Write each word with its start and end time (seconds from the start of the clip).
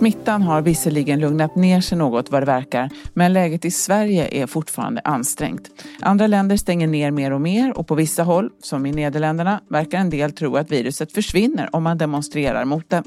Smittan 0.00 0.42
har 0.42 0.62
visserligen 0.62 1.20
lugnat 1.20 1.56
ner 1.56 1.80
sig 1.80 1.98
något 1.98 2.30
vad 2.30 2.42
det 2.42 2.46
verkar, 2.46 2.90
men 3.14 3.32
läget 3.32 3.64
i 3.64 3.70
Sverige 3.70 4.42
är 4.42 4.46
fortfarande 4.46 5.00
ansträngt. 5.04 5.70
Andra 6.00 6.26
länder 6.26 6.56
stänger 6.56 6.86
ner 6.86 7.10
mer 7.10 7.32
och 7.32 7.40
mer 7.40 7.78
och 7.78 7.86
på 7.86 7.94
vissa 7.94 8.22
håll, 8.22 8.50
som 8.62 8.86
i 8.86 8.92
Nederländerna, 8.92 9.60
verkar 9.68 9.98
en 9.98 10.10
del 10.10 10.32
tro 10.32 10.56
att 10.56 10.72
viruset 10.72 11.12
försvinner 11.12 11.68
om 11.76 11.82
man 11.82 11.98
demonstrerar 11.98 12.64
mot 12.64 12.90
det. 12.90 13.02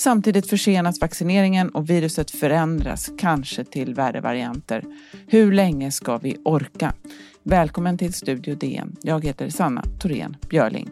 Samtidigt 0.00 0.50
försenas 0.50 1.00
vaccineringen 1.00 1.68
och 1.68 1.90
viruset 1.90 2.30
förändras, 2.30 3.10
kanske 3.18 3.64
till 3.64 3.94
värre 3.94 4.20
varianter. 4.20 4.84
Hur 5.26 5.52
länge 5.52 5.90
ska 5.90 6.18
vi 6.18 6.36
orka? 6.44 6.94
Välkommen 7.42 7.98
till 7.98 8.12
Studio 8.12 8.54
DN. 8.54 8.96
Jag 9.02 9.24
heter 9.24 9.48
Sanna 9.48 9.84
Thorén 10.00 10.36
Björling. 10.48 10.90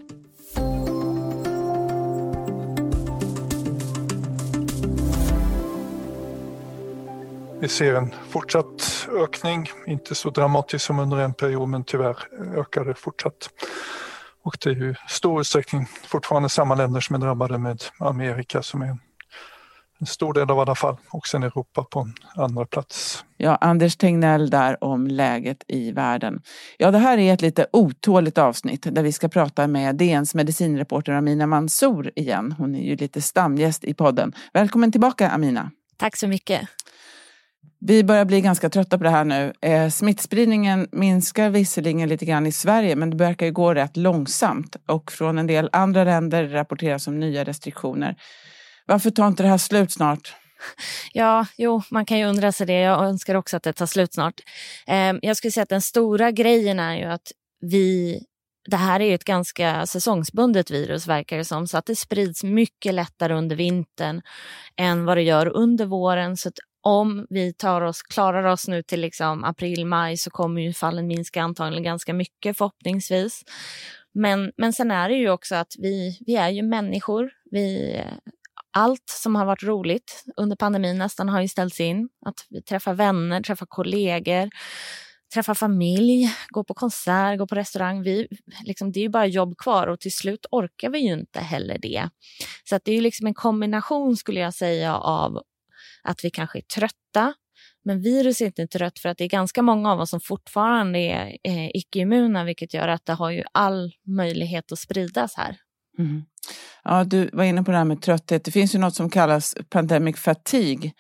Vi 7.61 7.69
ser 7.69 7.95
en 7.95 8.15
fortsatt 8.29 9.09
ökning, 9.23 9.71
inte 9.87 10.15
så 10.15 10.31
dramatisk 10.31 10.85
som 10.85 10.99
under 10.99 11.17
en 11.17 11.35
period 11.35 11.69
men 11.69 11.85
tyvärr 11.85 12.17
ökar 12.57 12.85
det 12.85 12.95
fortsatt. 12.95 13.51
Och 14.49 14.57
det 14.61 14.71
är 14.71 14.75
ju 14.75 14.95
stor 15.09 15.41
utsträckning 15.41 15.87
fortfarande 16.07 16.49
samma 16.49 16.75
länder 16.75 17.01
som 17.01 17.17
är 17.17 17.21
drabbade 17.21 17.59
med 17.59 17.83
Amerika 17.99 18.63
som 18.63 18.83
är 18.83 18.99
en 20.01 20.07
stor 20.07 20.35
del 20.35 20.51
av 20.51 20.59
alla 20.61 20.75
fall 20.75 20.97
och 21.11 21.27
sen 21.27 21.43
Europa 21.43 21.85
på 21.91 22.01
en 22.01 22.15
andra 22.37 22.67
plats. 22.67 23.25
Ja, 23.37 23.57
Anders 23.57 23.97
Tegnell 23.97 24.51
där 24.51 24.85
om 24.85 25.07
läget 25.07 25.65
i 25.69 25.93
världen. 25.93 26.43
Ja, 26.79 26.91
det 26.91 26.99
här 26.99 27.19
är 27.19 27.35
ett 27.35 27.43
lite 27.43 27.67
otåligt 27.73 28.39
avsnitt 28.39 28.87
där 28.91 29.03
vi 29.03 29.13
ska 29.13 29.29
prata 29.29 29.67
med 29.67 29.97
DNs 29.97 30.35
medicinreporter 30.35 31.13
Amina 31.13 31.47
Mansour 31.47 32.11
igen. 32.17 32.55
Hon 32.59 32.75
är 32.75 32.83
ju 32.83 32.97
lite 32.97 33.23
stamgäst 33.23 33.85
i 33.85 33.95
podden. 33.95 34.33
Välkommen 34.53 34.93
tillbaka 34.93 35.31
Amina. 35.31 35.71
Tack 35.97 36.17
så 36.17 36.29
mycket. 36.29 36.69
Vi 37.81 38.05
börjar 38.05 38.25
bli 38.25 38.41
ganska 38.41 38.71
trötta 38.71 38.99
på 38.99 39.05
det 39.05 39.11
här 39.11 39.25
nu. 39.25 39.53
Eh, 39.61 39.89
smittspridningen 39.89 40.89
minskar 40.93 41.51
visserligen 41.51 42.09
lite 42.09 42.25
grann 42.25 42.47
i 42.47 42.53
Sverige 42.53 42.97
men 42.97 43.11
det 43.11 43.17
verkar 43.17 43.47
ju 43.47 43.53
gå 43.53 43.75
rätt 43.75 43.97
långsamt 43.97 44.77
och 44.87 45.13
från 45.13 45.39
en 45.39 45.47
del 45.47 45.69
andra 45.73 46.05
länder 46.05 46.49
rapporteras 46.49 47.07
om 47.07 47.21
nya 47.21 47.45
restriktioner. 47.45 48.17
Varför 48.87 49.11
tar 49.11 49.29
inte 49.29 49.43
det 49.43 49.49
här 49.49 49.59
slut 49.59 49.93
snart? 49.93 50.35
Ja, 51.13 51.47
jo, 51.57 51.83
man 51.91 52.05
kan 52.07 52.19
ju 52.19 52.25
undra 52.25 52.53
sig 52.53 52.67
det. 52.67 52.81
Jag 52.81 53.05
önskar 53.05 53.35
också 53.35 53.57
att 53.57 53.63
det 53.63 53.73
tar 53.73 53.87
slut 53.87 54.15
snart. 54.15 54.41
Eh, 54.87 55.13
jag 55.23 55.37
skulle 55.37 55.53
säga 55.53 55.63
att 55.63 55.69
den 55.69 55.83
stora 55.83 56.31
grejen 56.31 56.81
är 56.81 56.97
ju 56.97 57.05
att 57.05 57.33
vi 57.61 58.21
det 58.71 58.77
här 58.77 59.01
är 59.01 59.05
ju 59.05 59.15
ett 59.15 59.25
ganska 59.25 59.87
säsongsbundet 59.87 60.71
virus 60.71 61.07
verkar 61.07 61.37
det 61.37 61.45
som, 61.45 61.67
så 61.67 61.79
att 61.79 61.87
det 61.87 61.97
sprids 61.97 62.45
mycket 62.45 62.95
lättare 62.95 63.35
under 63.35 63.57
vintern 63.57 64.23
än 64.77 65.05
vad 65.05 65.17
det 65.17 65.23
gör 65.23 65.47
under 65.47 65.87
våren. 65.87 66.37
Så 66.37 66.51
om 66.89 67.27
vi 67.31 67.53
tar 67.53 67.81
oss, 67.81 68.03
klarar 68.03 68.45
oss 68.45 68.69
nu 68.69 68.83
till 68.83 69.01
liksom 69.01 69.45
april, 69.45 69.87
maj 69.87 70.17
så 70.17 70.31
kommer 70.31 70.61
ju 70.61 70.73
fallen 70.73 71.07
minska 71.07 71.43
antagligen 71.43 71.85
ganska 71.85 72.15
mycket 72.15 72.59
förhoppningsvis. 72.59 73.43
Men, 74.15 74.53
men 74.57 74.73
sen 74.73 74.91
är 74.91 75.09
det 75.09 75.15
ju 75.15 75.31
också 75.31 75.55
att 75.55 75.73
vi, 75.79 76.19
vi 76.27 76.37
är 76.37 76.49
ju 76.49 76.63
människor. 76.63 77.31
Vi, 77.51 77.97
allt 78.73 79.09
som 79.11 79.37
har 79.37 79.45
varit 79.45 79.63
roligt 79.63 80.25
under 80.37 80.57
pandemin 80.57 80.99
nästan 80.99 81.29
har 81.29 81.41
ju 81.41 81.49
ställts 81.49 81.81
in. 81.81 82.09
Att 82.27 82.47
vi 82.51 82.63
träffar 82.63 82.95
vänner, 82.95 83.43
träffar 83.43 83.67
kollegor, 83.67 84.51
träffar 85.35 85.55
familj, 85.55 86.31
går 86.49 86.65
på 86.65 86.75
konsert, 86.75 87.39
går 87.39 87.47
på 87.47 87.55
restaurang. 87.55 88.03
Vi, 88.03 88.29
liksom, 88.65 88.93
det 88.93 89.01
är 89.01 89.03
ju 89.03 89.09
bara 89.09 89.27
jobb 89.27 89.57
kvar 89.59 89.87
och 89.87 90.01
till 90.01 90.15
slut 90.15 90.47
orkar 90.51 90.91
vi 90.91 90.99
ju 90.99 91.13
inte 91.13 91.41
heller 91.41 91.79
det. 91.79 92.09
Så 92.69 92.77
att 92.77 92.85
det 92.85 92.91
är 92.91 92.97
ju 92.97 93.01
liksom 93.01 93.27
en 93.27 93.35
kombination 93.35 94.17
skulle 94.17 94.41
jag 94.41 94.55
säga 94.55 94.97
av 94.97 95.43
att 96.03 96.25
vi 96.25 96.31
kanske 96.31 96.59
är 96.59 96.63
trötta. 96.63 97.35
Men 97.85 98.03
virus 98.03 98.41
är 98.41 98.47
inte 98.47 98.67
trött 98.67 98.99
för 98.99 99.09
att 99.09 99.19
det 99.19 99.25
är 99.25 99.29
ganska 99.29 99.63
många 99.63 99.93
av 99.93 100.01
oss 100.01 100.11
som 100.11 100.21
fortfarande 100.21 100.99
är 100.99 101.37
eh, 101.45 101.69
icke-immuna 101.75 102.45
vilket 102.45 102.75
gör 102.75 102.89
att 102.89 103.07
det 103.07 103.13
har 103.13 103.31
ju 103.31 103.43
all 103.53 103.93
möjlighet 104.07 104.73
att 104.73 104.79
spridas 104.79 105.35
här. 105.37 105.57
Mm. 105.99 106.23
Ja, 106.85 107.05
du 107.05 107.31
var 107.33 107.45
inne 107.45 107.63
på 107.63 107.71
det 107.71 107.77
här 107.77 107.85
med 107.85 108.03
trötthet. 108.03 108.45
Det 108.45 108.51
finns 108.51 108.75
ju 108.75 108.79
något 108.79 108.95
som 108.95 109.11
kallas 109.11 109.55
pandemic 109.71 110.17
fatigue. 110.17 110.93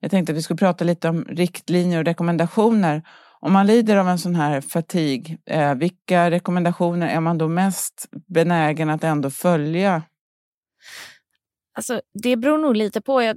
Jag 0.00 0.10
tänkte 0.10 0.32
att 0.32 0.38
vi 0.38 0.42
skulle 0.42 0.58
prata 0.58 0.84
lite 0.84 1.08
om 1.08 1.24
riktlinjer 1.24 1.98
och 1.98 2.04
rekommendationer. 2.04 3.02
Om 3.40 3.52
man 3.52 3.66
lider 3.66 3.96
av 3.96 4.08
en 4.08 4.18
sån 4.18 4.34
här 4.34 4.60
fatigue, 4.60 5.38
eh, 5.46 5.74
vilka 5.74 6.30
rekommendationer 6.30 7.08
är 7.08 7.20
man 7.20 7.38
då 7.38 7.48
mest 7.48 8.08
benägen 8.34 8.90
att 8.90 9.04
ändå 9.04 9.30
följa? 9.30 10.02
Alltså, 11.74 12.00
det 12.22 12.36
beror 12.36 12.58
nog 12.58 12.76
lite 12.76 13.00
på, 13.00 13.34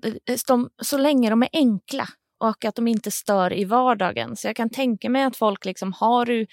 de, 0.48 0.70
så 0.84 0.98
länge 0.98 1.30
de 1.30 1.44
är 1.44 1.50
enkla 1.54 2.08
och 2.40 2.66
att 2.66 2.76
de 2.76 2.88
inte 2.88 3.12
stör 3.12 3.54
i 3.54 3.66
vardagen. 3.66 4.36
Så 4.36 4.48
jag 4.48 4.56
kan 4.56 4.70
tänka 4.70 5.10
mig 5.10 5.24
att 5.24 5.38
folk 5.38 5.66
liksom 5.66 5.94
har 5.94 6.26
du 6.26 6.46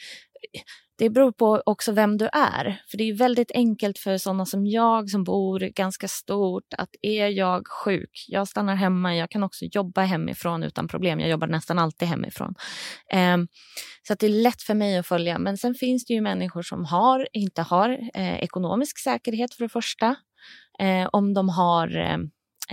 det 0.99 1.11
beror 1.11 1.33
på 1.33 1.63
också 1.67 1.93
vem 1.93 2.19
du 2.19 2.29
är. 2.33 2.83
För 2.91 2.99
det 2.99 3.05
är 3.05 3.15
väldigt 3.15 3.51
enkelt 3.55 3.99
för 3.99 4.19
sådana 4.19 4.47
som 4.47 4.67
jag 4.67 5.11
som 5.11 5.25
bor 5.25 5.61
ganska 5.61 6.09
stort 6.09 6.75
att 6.79 6.89
är 7.03 7.29
jag 7.29 7.69
sjuk, 7.69 8.25
jag 8.29 8.49
stannar 8.49 8.75
hemma, 8.75 9.17
jag 9.17 9.31
kan 9.31 9.43
också 9.43 9.65
jobba 9.65 10.03
hemifrån 10.03 10.63
utan 10.63 10.89
problem. 10.89 11.21
Jag 11.21 11.29
jobbar 11.29 11.47
nästan 11.47 11.79
alltid 11.79 12.09
hemifrån. 12.09 12.55
Ehm, 13.13 13.49
så 14.07 14.13
att 14.13 14.19
det 14.19 14.27
är 14.27 14.43
lätt 14.43 14.63
för 14.63 14.75
mig 14.75 14.99
att 14.99 15.07
följa. 15.07 15.39
Men 15.39 15.59
sen 15.59 15.75
finns 15.75 16.05
det 16.05 16.15
ju 16.15 16.21
människor 16.21 16.63
som 16.63 16.85
har, 16.85 17.29
inte 17.33 17.63
har 17.63 17.91
eh, 18.15 18.39
ekonomisk 18.39 18.99
säkerhet 18.99 19.55
för 19.55 19.65
det 19.65 19.69
första. 19.69 20.17
Eh, 20.79 21.09
om 21.13 21.35
de 21.35 21.49
har 21.49 21.97
eh, 21.97 22.19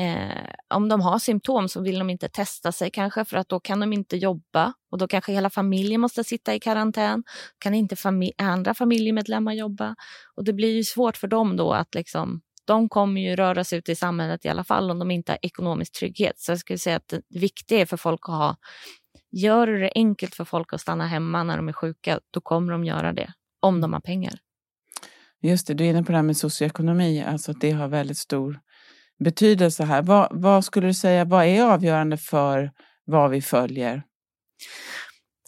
eh, 0.06 0.48
om 0.74 0.90
de 0.90 1.02
har 1.02 1.20
symptom 1.20 1.70
så 1.70 1.82
vill 1.82 2.00
de 2.00 2.10
inte 2.10 2.30
testa 2.30 2.72
sig 2.72 2.92
kanske 2.92 3.26
för 3.26 3.38
att 3.38 3.50
då 3.50 3.60
kan 3.60 3.80
de 3.80 3.94
inte 3.94 4.18
jobba 4.18 4.74
och 4.92 4.98
då 4.98 5.08
kanske 5.08 5.32
hela 5.32 5.50
familjen 5.50 6.02
måste 6.02 6.24
sitta 6.24 6.56
i 6.56 6.60
karantän. 6.60 7.24
Kan 7.58 7.74
inte 7.74 7.96
fami 7.96 8.32
andra 8.38 8.74
familjemedlemmar 8.74 9.54
jobba? 9.54 9.96
Och 10.36 10.44
det 10.44 10.54
blir 10.54 10.76
ju 10.76 10.84
svårt 10.84 11.18
för 11.18 11.28
dem 11.28 11.58
då 11.58 11.74
att 11.74 11.96
liksom, 11.96 12.42
de 12.66 12.90
kommer 12.90 13.22
ju 13.22 13.36
röra 13.36 13.64
sig 13.64 13.80
ut 13.80 13.90
i 13.90 13.96
samhället 13.96 14.46
i 14.46 14.50
alla 14.50 14.64
fall 14.64 14.92
om 14.92 15.00
de 15.00 15.12
inte 15.12 15.32
har 15.32 15.40
ekonomisk 15.42 15.94
trygghet. 16.00 16.40
Så 16.40 16.52
jag 16.52 16.60
skulle 16.60 16.80
säga 16.80 16.96
att 16.96 17.08
det 17.08 17.22
viktiga 17.30 17.80
är 17.82 17.86
för 17.86 17.98
folk 17.98 18.22
att 18.24 18.36
ha, 18.36 18.56
gör 19.32 19.68
det 19.68 19.92
enkelt 19.96 20.36
för 20.36 20.46
folk 20.46 20.74
att 20.74 20.82
stanna 20.82 21.08
hemma 21.08 21.44
när 21.44 21.58
de 21.58 21.68
är 21.70 21.74
sjuka, 21.74 22.20
då 22.32 22.42
kommer 22.42 22.72
de 22.72 22.84
göra 22.86 23.14
det, 23.14 23.34
om 23.60 23.82
de 23.82 23.94
har 23.94 24.00
pengar. 24.00 24.40
Just 25.42 25.68
det, 25.68 25.74
du 25.74 25.86
är 25.86 25.90
inne 25.90 26.04
på 26.04 26.12
det 26.12 26.18
här 26.18 26.24
med 26.24 26.38
socioekonomi, 26.38 27.24
alltså 27.24 27.52
att 27.52 27.62
det 27.62 27.72
har 27.72 27.88
väldigt 27.88 28.18
stor 28.18 28.60
betydelse 29.24 29.84
här. 29.84 30.02
Vad, 30.02 30.28
vad 30.32 30.66
skulle 30.66 30.88
du 30.88 30.94
säga, 30.94 31.26
vad 31.26 31.46
är 31.46 31.64
avgörande 31.64 32.18
för 32.18 32.72
vad 33.06 33.32
vi 33.32 33.42
följer? 33.42 34.04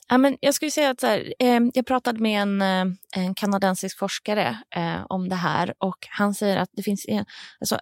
Ja, 0.09 0.17
men 0.17 0.37
jag 0.39 0.53
skulle 0.53 0.71
säga 0.71 0.89
att 0.89 0.99
så 0.99 1.07
här, 1.07 1.33
eh, 1.39 1.59
jag 1.73 1.85
pratade 1.85 2.19
med 2.19 2.41
en, 2.41 2.61
eh, 2.61 2.85
en 3.15 3.35
kanadensisk 3.35 3.99
forskare 3.99 4.57
eh, 4.75 5.05
om 5.09 5.29
det 5.29 5.35
här 5.35 5.73
och 5.77 6.07
han 6.09 6.33
säger 6.33 6.57
att 6.57 6.69
det 6.71 6.83
finns 6.83 7.05
en, 7.07 7.25
alltså, 7.59 7.79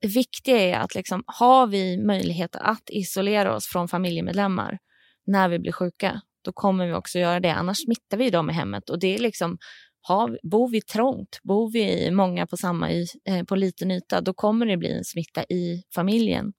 det 0.00 0.08
viktiga 0.08 0.60
är 0.60 0.74
att 0.74 0.94
liksom, 0.94 1.22
har 1.26 1.66
vi 1.66 2.04
möjlighet 2.04 2.56
att 2.56 2.82
isolera 2.90 3.56
oss 3.56 3.66
från 3.66 3.88
familjemedlemmar 3.88 4.78
när 5.26 5.48
vi 5.48 5.58
blir 5.58 5.72
sjuka, 5.72 6.20
då 6.44 6.52
kommer 6.52 6.86
vi 6.86 6.92
också 6.92 7.18
göra 7.18 7.40
det. 7.40 7.54
Annars 7.54 7.84
smittar 7.84 8.16
vi 8.16 8.30
dem 8.30 8.50
i 8.50 8.52
hemmet 8.52 8.90
och 8.90 8.98
det 8.98 9.14
är 9.14 9.18
liksom 9.18 9.58
har, 10.06 10.38
bor 10.42 10.68
vi 10.68 10.80
trångt, 10.80 11.40
bor 11.42 11.70
vi 11.70 12.10
många 12.10 12.46
på 12.46 12.56
samma 12.56 12.90
eh, 12.90 13.44
på 13.48 13.56
liten 13.56 13.90
yta, 13.90 14.20
då 14.20 14.34
kommer 14.34 14.66
det 14.66 14.76
bli 14.76 14.92
en 14.92 15.04
smitta 15.04 15.44
i 15.44 15.82
familjen. 15.94 16.52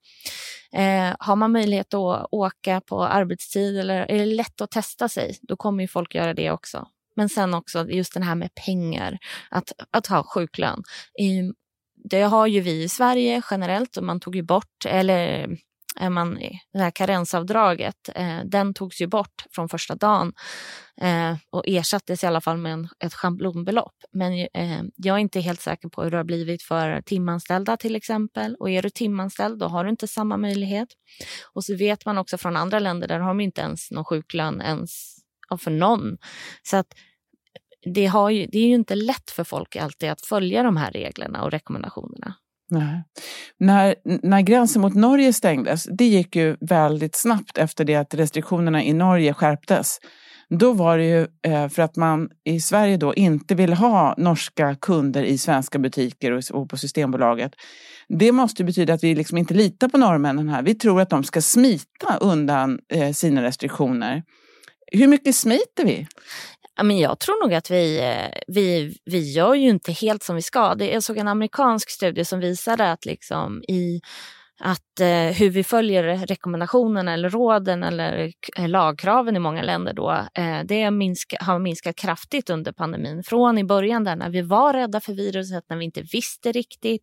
Eh, 0.74 1.16
har 1.20 1.36
man 1.36 1.52
möjlighet 1.52 1.94
att 1.94 2.28
åka 2.32 2.82
på 2.82 3.04
arbetstid 3.04 3.78
eller 3.78 4.12
är 4.12 4.20
det 4.20 4.26
lätt 4.26 4.62
att 4.62 4.72
testa 4.72 5.10
sig, 5.10 5.38
då 5.42 5.56
kommer 5.56 5.84
ju 5.84 5.88
folk 5.88 6.16
göra 6.16 6.34
det 6.34 6.52
också. 6.52 6.88
Men 7.16 7.30
sen 7.30 7.54
också 7.54 7.90
just 7.90 8.14
det 8.14 8.24
här 8.24 8.36
med 8.36 8.50
pengar, 8.66 9.18
att, 9.50 9.72
att 9.92 10.08
ha 10.08 10.24
sjuklön. 10.24 10.84
Ehm, 11.22 11.54
det 12.10 12.22
har 12.22 12.48
ju 12.48 12.62
vi 12.62 12.84
i 12.84 12.90
Sverige 12.90 13.42
generellt 13.52 13.98
och 13.98 14.04
man 14.04 14.20
tog 14.20 14.36
ju 14.36 14.42
bort, 14.42 14.86
eller 14.88 15.58
man, 16.10 16.40
det 16.74 16.80
här 16.80 16.92
karensavdraget, 16.92 18.10
eh, 18.16 18.40
den 18.46 18.74
togs 18.74 19.02
ju 19.02 19.08
bort 19.08 19.46
från 19.52 19.70
första 19.70 19.96
dagen 19.96 20.34
eh, 21.02 21.36
och 21.50 21.64
ersattes 21.68 22.24
i 22.24 22.28
alla 22.28 22.42
fall 22.42 22.58
med 22.58 22.74
en, 22.74 22.90
ett 23.00 23.14
schablonbelopp. 23.14 23.96
Men 24.12 24.34
eh, 24.54 24.82
jag 24.96 25.16
är 25.16 25.20
inte 25.20 25.40
helt 25.40 25.62
säker 25.62 25.90
på 25.90 26.04
hur 26.04 26.12
det 26.12 26.18
har 26.18 26.24
blivit 26.24 26.64
för 26.64 27.02
timanställda 27.02 27.78
till 27.78 27.96
exempel. 27.96 28.56
Och 28.56 28.70
är 28.70 28.82
du 28.82 28.90
timanställd 28.90 29.60
då 29.60 29.68
har 29.68 29.84
du 29.84 29.90
inte 29.90 30.08
samma 30.08 30.38
möjlighet. 30.38 30.90
Och 31.54 31.64
så 31.64 31.76
vet 31.76 32.06
man 32.06 32.18
också 32.18 32.38
från 32.38 32.58
andra 32.58 32.80
länder, 32.80 33.08
där 33.08 33.20
har 33.20 33.28
de 33.28 33.40
inte 33.40 33.62
ens 33.62 33.92
någon 33.92 34.06
sjuklön 34.06 34.62
ens 34.62 35.16
för 35.60 35.72
någon. 35.72 36.18
Så 36.64 36.78
att 36.78 36.88
det, 37.94 38.06
har 38.06 38.30
ju, 38.30 38.46
det 38.46 38.58
är 38.58 38.68
ju 38.68 38.76
inte 38.76 38.96
lätt 38.96 39.32
för 39.32 39.44
folk 39.44 39.76
alltid 39.76 40.10
att 40.10 40.22
följa 40.22 40.64
de 40.64 40.78
här 40.78 40.92
reglerna 40.92 41.44
och 41.44 41.52
rekommendationerna. 41.52 42.36
Nej. 42.80 43.04
När, 43.58 43.96
när 44.24 44.42
gränsen 44.42 44.82
mot 44.82 44.96
Norge 44.96 45.34
stängdes, 45.34 45.88
det 45.92 46.06
gick 46.06 46.36
ju 46.36 46.58
väldigt 46.62 47.16
snabbt 47.16 47.58
efter 47.58 47.86
det 47.86 47.96
att 47.96 48.14
restriktionerna 48.14 48.84
i 48.84 48.94
Norge 48.94 49.34
skärptes. 49.34 50.00
Då 50.50 50.74
var 50.74 50.98
det 50.98 51.06
ju 51.06 51.28
eh, 51.48 51.70
för 51.70 51.82
att 51.82 51.96
man 51.96 52.30
i 52.44 52.60
Sverige 52.60 52.98
då 52.98 53.14
inte 53.14 53.56
vill 53.56 53.74
ha 53.74 54.16
norska 54.18 54.76
kunder 54.76 55.24
i 55.24 55.38
svenska 55.38 55.80
butiker 55.80 56.42
och 56.54 56.70
på 56.70 56.78
Systembolaget. 56.78 57.52
Det 58.08 58.32
måste 58.32 58.64
betyda 58.64 58.94
att 58.94 59.04
vi 59.04 59.16
liksom 59.16 59.38
inte 59.38 59.54
litar 59.54 59.88
på 59.88 59.98
norrmännen 59.98 60.50
här. 60.50 60.64
Vi 60.64 60.76
tror 60.76 61.02
att 61.02 61.10
de 61.10 61.24
ska 61.24 61.42
smita 61.42 62.18
undan 62.22 62.80
eh, 62.94 63.12
sina 63.12 63.44
restriktioner. 63.44 64.24
Hur 64.92 65.08
mycket 65.08 65.36
smiter 65.36 65.86
vi? 65.86 66.08
Ja, 66.78 66.84
men 66.84 66.98
jag 66.98 67.20
tror 67.20 67.44
nog 67.44 67.54
att 67.54 67.72
vi, 67.72 68.00
eh, 68.00 68.42
vi, 68.48 68.98
vi 69.06 69.32
gör 69.32 69.54
ju 69.54 69.70
inte 69.70 69.92
helt 69.92 70.24
som 70.24 70.36
vi 70.36 70.42
ska. 70.42 70.76
Jag 70.80 71.04
såg 71.04 71.18
en 71.18 71.28
amerikansk 71.28 71.90
studie 71.90 72.26
som 72.26 72.40
visade 72.40 72.92
att 72.92 73.06
liksom 73.06 73.64
i 73.68 74.02
att 74.60 75.00
eh, 75.00 75.38
hur 75.38 75.50
vi 75.50 75.64
följer 75.64 76.28
rekommendationerna 76.28 77.14
eller 77.14 77.30
råden 77.30 77.84
eller 77.84 78.32
eh, 78.58 78.70
lagkraven 78.70 79.36
i 79.36 79.40
många 79.40 79.62
länder 79.62 79.94
då, 79.94 80.12
eh, 80.34 80.60
det 80.66 80.92
minska, 80.92 81.38
har 81.40 81.60
minskat 81.60 81.96
kraftigt 81.96 82.50
under 82.50 82.72
pandemin. 82.72 83.24
Från 83.24 83.58
i 83.58 83.64
början 83.64 84.04
där 84.04 84.16
när 84.16 84.30
vi 84.30 84.42
var 84.42 84.74
rädda 84.74 85.02
för 85.02 85.14
viruset, 85.14 85.64
när 85.70 85.78
vi 85.78 85.86
inte 85.86 86.02
visste 86.02 86.52
riktigt, 86.52 87.02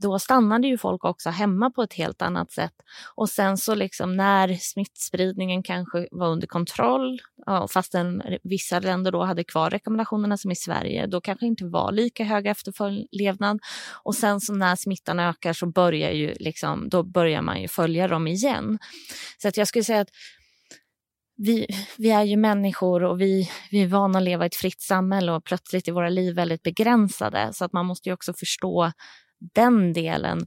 då 0.00 0.18
stannade 0.18 0.66
ju 0.66 0.78
folk 0.78 1.04
också 1.04 1.30
hemma 1.30 1.70
på 1.70 1.82
ett 1.82 1.92
helt 1.92 2.22
annat 2.22 2.52
sätt. 2.52 2.74
Och 3.14 3.28
sen 3.28 3.56
så 3.56 3.74
liksom 3.74 4.16
när 4.16 4.54
smittspridningen 4.54 5.62
kanske 5.62 6.08
var 6.10 6.28
under 6.28 6.46
kontroll, 6.46 7.20
fastän 7.72 8.22
vissa 8.42 8.80
länder 8.80 9.12
då 9.12 9.24
hade 9.24 9.44
kvar 9.44 9.70
rekommendationerna 9.70 10.36
som 10.36 10.50
i 10.50 10.56
Sverige, 10.56 11.06
då 11.06 11.20
kanske 11.20 11.46
inte 11.46 11.64
var 11.64 11.92
lika 11.92 12.24
hög 12.24 12.46
efterlevnad. 12.46 13.58
Och 14.02 14.14
sen 14.14 14.40
så 14.40 14.54
när 14.54 14.76
smittan 14.76 15.20
ökar 15.20 15.52
så 15.52 15.66
börjar, 15.66 16.10
ju 16.10 16.34
liksom, 16.40 16.88
då 16.88 17.02
börjar 17.02 17.42
man 17.42 17.62
ju 17.62 17.68
följa 17.68 18.08
dem 18.08 18.26
igen. 18.26 18.78
Så 19.38 19.48
att 19.48 19.56
jag 19.56 19.68
skulle 19.68 19.84
säga 19.84 20.00
att 20.00 20.10
vi, 21.42 21.66
vi 21.98 22.10
är 22.10 22.22
ju 22.22 22.36
människor 22.36 23.04
och 23.04 23.20
vi, 23.20 23.50
vi 23.70 23.82
är 23.82 23.86
vana 23.86 24.18
att 24.18 24.24
leva 24.24 24.44
i 24.44 24.46
ett 24.46 24.54
fritt 24.54 24.80
samhälle 24.80 25.32
och 25.32 25.44
plötsligt 25.44 25.88
är 25.88 25.92
våra 25.92 26.08
liv 26.08 26.34
väldigt 26.34 26.62
begränsade. 26.62 27.50
Så 27.52 27.64
att 27.64 27.72
man 27.72 27.86
måste 27.86 28.08
ju 28.08 28.12
också 28.12 28.32
förstå 28.32 28.92
den 29.54 29.92
delen. 29.92 30.46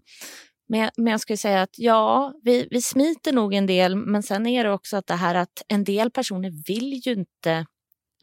Men, 0.69 0.89
men 0.97 1.11
jag 1.11 1.19
skulle 1.19 1.37
säga 1.37 1.61
att 1.61 1.77
ja, 1.77 2.33
vi, 2.43 2.67
vi 2.71 2.81
smiter 2.81 3.33
nog 3.33 3.53
en 3.53 3.65
del, 3.65 3.95
men 3.95 4.23
sen 4.23 4.47
är 4.47 4.63
det 4.63 4.71
också 4.71 4.97
att 4.97 5.07
det 5.07 5.15
här 5.15 5.35
att 5.35 5.63
en 5.67 5.83
del 5.83 6.11
personer 6.11 6.67
vill 6.67 7.01
ju 7.07 7.13
inte 7.13 7.65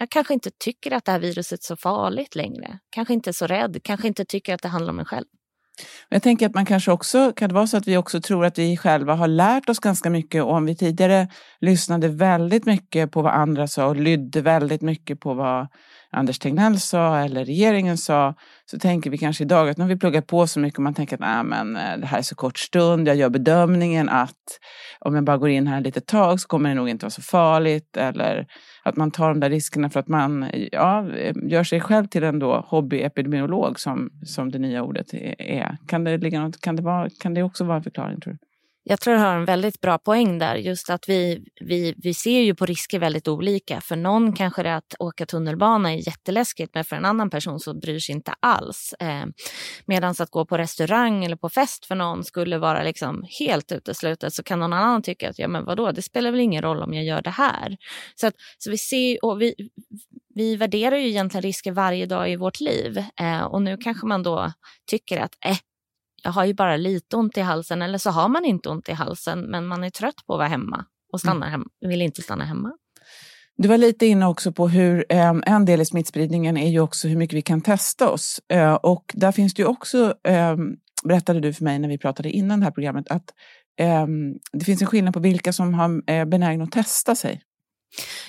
jag 0.00 0.10
kanske 0.10 0.34
inte 0.34 0.50
tycker 0.58 0.90
att 0.90 1.04
det 1.04 1.12
här 1.12 1.18
viruset 1.18 1.60
är 1.60 1.64
så 1.64 1.76
farligt 1.76 2.34
längre. 2.34 2.78
Kanske 2.90 3.14
inte 3.14 3.30
är 3.30 3.32
så 3.32 3.46
rädd, 3.46 3.80
kanske 3.82 4.08
inte 4.08 4.24
tycker 4.24 4.54
att 4.54 4.62
det 4.62 4.68
handlar 4.68 4.92
om 4.92 4.98
en 4.98 5.04
själv. 5.04 5.26
Jag 6.08 6.22
tänker 6.22 6.46
att 6.46 6.54
man 6.54 6.66
kanske 6.66 6.92
också, 6.92 7.32
kan 7.32 7.48
det 7.48 7.54
vara 7.54 7.66
så 7.66 7.76
att 7.76 7.88
vi 7.88 7.96
också 7.96 8.20
tror 8.20 8.44
att 8.44 8.58
vi 8.58 8.76
själva 8.76 9.14
har 9.14 9.28
lärt 9.28 9.68
oss 9.68 9.78
ganska 9.78 10.10
mycket 10.10 10.42
och 10.42 10.52
om 10.52 10.66
vi 10.66 10.76
tidigare 10.76 11.28
lyssnade 11.60 12.08
väldigt 12.08 12.66
mycket 12.66 13.12
på 13.12 13.22
vad 13.22 13.32
andra 13.32 13.68
sa 13.68 13.86
och 13.86 13.96
lydde 13.96 14.40
väldigt 14.40 14.82
mycket 14.82 15.20
på 15.20 15.34
vad 15.34 15.68
Anders 16.12 16.38
Tegnell 16.38 16.80
sa 16.80 17.18
eller 17.18 17.44
regeringen 17.44 17.98
sa, 17.98 18.34
så 18.70 18.78
tänker 18.78 19.10
vi 19.10 19.18
kanske 19.18 19.44
idag 19.44 19.68
att 19.68 19.76
nu 19.76 19.84
har 19.84 19.88
vi 19.88 19.96
pluggat 19.96 20.26
på 20.26 20.46
så 20.46 20.60
mycket 20.60 20.78
och 20.78 20.82
man 20.82 20.94
tänker 20.94 21.16
att 21.16 21.20
Nej, 21.20 21.44
men, 21.44 21.76
eh, 21.76 21.98
det 21.98 22.06
här 22.06 22.18
är 22.18 22.22
så 22.22 22.34
kort 22.34 22.58
stund, 22.58 23.08
jag 23.08 23.16
gör 23.16 23.30
bedömningen 23.30 24.08
att 24.08 24.58
om 25.00 25.14
jag 25.14 25.24
bara 25.24 25.38
går 25.38 25.48
in 25.48 25.66
här 25.66 25.78
ett 25.78 25.84
litet 25.84 26.06
tag 26.06 26.40
så 26.40 26.48
kommer 26.48 26.68
det 26.68 26.74
nog 26.74 26.88
inte 26.88 27.04
vara 27.04 27.10
så 27.10 27.22
farligt 27.22 27.96
eller 27.96 28.46
att 28.82 28.96
man 28.96 29.10
tar 29.10 29.28
de 29.28 29.40
där 29.40 29.50
riskerna 29.50 29.90
för 29.90 30.00
att 30.00 30.08
man 30.08 30.50
ja, 30.72 31.06
gör 31.50 31.64
sig 31.64 31.80
själv 31.80 32.06
till 32.06 32.24
en 32.24 32.38
då 32.38 32.64
hobbyepidemiolog 32.68 33.80
som, 33.80 34.10
som 34.26 34.50
det 34.50 34.58
nya 34.58 34.82
ordet 34.82 35.14
är. 35.38 35.76
Kan 35.86 36.04
det, 36.04 36.18
ligga 36.18 36.40
något, 36.40 36.60
kan, 36.60 36.76
det 36.76 36.82
vara, 36.82 37.08
kan 37.20 37.34
det 37.34 37.42
också 37.42 37.64
vara 37.64 37.76
en 37.76 37.82
förklaring 37.82 38.20
tror 38.20 38.32
du? 38.32 38.49
Jag 38.82 39.00
tror 39.00 39.14
du 39.14 39.20
har 39.20 39.36
en 39.36 39.44
väldigt 39.44 39.80
bra 39.80 39.98
poäng 39.98 40.38
där. 40.38 40.56
Just 40.56 40.90
att 40.90 41.08
vi, 41.08 41.44
vi, 41.60 41.94
vi 41.96 42.14
ser 42.14 42.40
ju 42.40 42.54
på 42.54 42.66
risker 42.66 42.98
väldigt 42.98 43.28
olika. 43.28 43.80
För 43.80 43.96
någon 43.96 44.32
kanske 44.32 44.62
det 44.62 44.76
att 44.76 44.94
åka 44.98 45.26
tunnelbana 45.26 45.92
är 45.92 46.06
jätteläskigt 46.08 46.74
men 46.74 46.84
för 46.84 46.96
en 46.96 47.04
annan 47.04 47.30
person 47.30 47.60
så 47.60 47.74
bryr 47.74 47.98
sig 47.98 48.14
inte 48.14 48.34
alls. 48.40 48.94
Eh, 49.00 49.24
Medan 49.86 50.14
att 50.18 50.30
gå 50.30 50.44
på 50.46 50.58
restaurang 50.58 51.24
eller 51.24 51.36
på 51.36 51.48
fest 51.48 51.86
för 51.86 51.94
någon 51.94 52.24
skulle 52.24 52.58
vara 52.58 52.82
liksom 52.82 53.24
helt 53.38 53.72
uteslutet 53.72 54.34
så 54.34 54.42
kan 54.42 54.60
någon 54.60 54.72
annan 54.72 55.02
tycka 55.02 55.30
att 55.30 55.38
ja, 55.38 55.48
men 55.48 55.64
vadå, 55.64 55.92
det 55.92 56.02
spelar 56.02 56.30
väl 56.30 56.40
ingen 56.40 56.62
roll 56.62 56.82
om 56.82 56.94
jag 56.94 57.04
gör 57.04 57.22
det 57.22 57.30
här. 57.30 57.76
Så, 58.14 58.26
att, 58.26 58.34
så 58.58 58.70
vi 58.70 58.78
ser 58.78 59.24
och 59.24 59.42
vi, 59.42 59.54
vi 60.34 60.56
värderar 60.56 60.96
ju 60.96 61.08
egentligen 61.08 61.42
risker 61.42 61.72
varje 61.72 62.06
dag 62.06 62.30
i 62.30 62.36
vårt 62.36 62.60
liv 62.60 63.04
eh, 63.20 63.42
och 63.42 63.62
nu 63.62 63.76
kanske 63.76 64.06
man 64.06 64.22
då 64.22 64.52
tycker 64.90 65.20
att 65.20 65.32
eh, 65.46 65.56
jag 66.22 66.30
har 66.30 66.44
ju 66.44 66.54
bara 66.54 66.76
lite 66.76 67.16
ont 67.16 67.36
i 67.36 67.40
halsen 67.40 67.82
eller 67.82 67.98
så 67.98 68.10
har 68.10 68.28
man 68.28 68.44
inte 68.44 68.68
ont 68.68 68.88
i 68.88 68.92
halsen 68.92 69.40
men 69.40 69.66
man 69.66 69.84
är 69.84 69.90
trött 69.90 70.26
på 70.26 70.32
att 70.34 70.38
vara 70.38 70.48
hemma 70.48 70.84
och 71.12 71.20
stannar 71.20 71.46
mm. 71.46 71.50
hem, 71.50 71.64
vill 71.90 72.02
inte 72.02 72.22
stanna 72.22 72.44
hemma. 72.44 72.72
Du 73.56 73.68
var 73.68 73.78
lite 73.78 74.06
inne 74.06 74.26
också 74.26 74.52
på 74.52 74.68
hur 74.68 75.04
eh, 75.08 75.34
en 75.46 75.64
del 75.64 75.80
i 75.80 75.84
smittspridningen 75.84 76.56
är 76.56 76.68
ju 76.68 76.80
också 76.80 77.08
hur 77.08 77.16
mycket 77.16 77.36
vi 77.36 77.42
kan 77.42 77.60
testa 77.60 78.10
oss. 78.10 78.40
Eh, 78.52 78.74
och 78.74 79.04
där 79.14 79.32
finns 79.32 79.54
det 79.54 79.62
ju 79.62 79.66
också, 79.66 80.14
eh, 80.28 80.56
berättade 81.04 81.40
du 81.40 81.52
för 81.52 81.64
mig 81.64 81.78
när 81.78 81.88
vi 81.88 81.98
pratade 81.98 82.30
innan 82.30 82.60
det 82.60 82.66
här 82.66 82.72
programmet, 82.72 83.10
att 83.10 83.24
ehm, 83.80 84.34
det 84.52 84.64
finns 84.64 84.80
en 84.80 84.86
skillnad 84.86 85.14
på 85.14 85.20
vilka 85.20 85.52
som 85.52 85.74
har 85.74 86.10
eh, 86.10 86.24
benägna 86.24 86.64
att 86.64 86.72
testa 86.72 87.14
sig. 87.14 87.42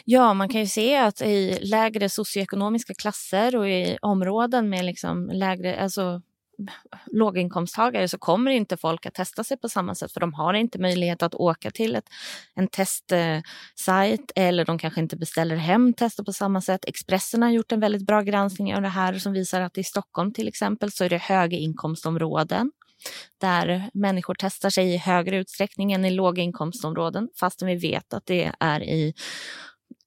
Ja, 0.06 0.34
man 0.34 0.50
kan 0.50 0.62
ju 0.62 0.68
se 0.68 0.98
att 0.98 1.22
i 1.22 1.60
lägre 1.62 2.10
socioekonomiska 2.10 2.94
klasser 2.94 3.56
och 3.56 3.70
i 3.70 3.98
områden 4.02 4.70
med 4.70 4.86
liksom 4.86 5.30
lägre, 5.34 5.82
alltså 5.82 6.22
låginkomsttagare 7.06 8.08
så 8.08 8.18
kommer 8.18 8.52
inte 8.52 8.78
folk 8.78 9.06
att 9.06 9.14
testa 9.14 9.44
sig 9.44 9.58
på 9.58 9.70
samma 9.70 9.96
sätt 9.96 10.12
för 10.12 10.20
de 10.20 10.34
har 10.34 10.54
inte 10.54 10.80
möjlighet 10.80 11.24
att 11.24 11.36
åka 11.36 11.72
till 11.72 11.96
ett, 11.96 12.06
en 12.56 12.68
testsajt 12.68 14.32
eller 14.36 14.66
de 14.66 14.78
kanske 14.78 15.02
inte 15.02 15.18
beställer 15.18 15.56
hem 15.56 15.94
tester 15.94 16.24
på 16.24 16.34
samma 16.34 16.62
sätt. 16.62 16.86
Expressen 16.88 17.42
har 17.42 17.50
gjort 17.50 17.72
en 17.72 17.80
väldigt 17.80 18.06
bra 18.06 18.22
granskning 18.22 18.76
av 18.76 18.82
det 18.82 18.88
här 18.88 19.14
som 19.14 19.34
visar 19.34 19.62
att 19.62 19.78
i 19.78 19.84
Stockholm 19.84 20.34
till 20.34 20.48
exempel 20.48 20.92
så 20.92 21.04
är 21.04 21.10
det 21.10 21.18
höginkomstområden 21.18 22.72
där 23.38 23.90
människor 23.94 24.36
testar 24.40 24.70
sig 24.70 24.94
i 24.94 24.98
högre 24.98 25.38
utsträckning 25.38 25.94
än 25.94 26.06
i 26.06 26.12
låginkomstområden 26.12 27.30
fastän 27.40 27.68
vi 27.68 27.76
vet 27.76 28.14
att 28.14 28.26
det 28.26 28.52
är 28.60 28.84
i 28.84 29.14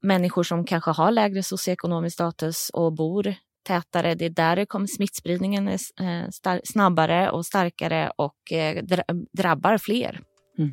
människor 0.03 0.43
som 0.43 0.65
kanske 0.65 0.91
har 0.91 1.11
lägre 1.11 1.43
socioekonomisk 1.43 2.15
status 2.15 2.71
och 2.73 2.93
bor 2.93 3.35
tätare. 3.65 4.15
Det 4.15 4.25
är 4.25 4.31
där 4.31 4.57
det 4.57 4.67
kommer, 4.67 4.87
smittspridningen 4.87 5.69
är 5.69 5.79
eh, 6.01 6.59
snabbare 6.65 7.31
och 7.31 7.47
starkare 7.47 8.11
och 8.17 8.53
eh, 8.53 8.85
drabbar 9.33 9.79
fler. 9.79 10.21
Mm. 10.59 10.73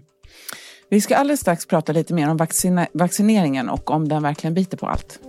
Vi 0.89 1.01
ska 1.01 1.15
alldeles 1.15 1.39
strax 1.39 1.65
prata 1.65 1.91
lite 1.91 2.13
mer 2.13 2.29
om 2.29 2.38
vaccineringen 2.93 3.69
och 3.69 3.91
om 3.91 4.07
den 4.07 4.24
verkligen 4.24 4.53
biter 4.53 4.77
på 4.77 4.88
allt. 4.88 5.19